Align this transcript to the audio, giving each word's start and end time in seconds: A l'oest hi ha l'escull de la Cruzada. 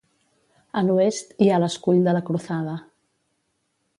A 0.79 0.81
l'oest 0.87 1.35
hi 1.47 1.51
ha 1.51 1.59
l'escull 1.65 2.01
de 2.09 2.17
la 2.19 2.25
Cruzada. 2.31 2.75